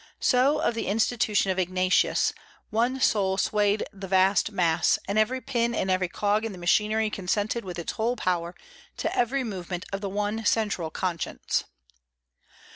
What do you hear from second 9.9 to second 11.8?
of the one central conscience."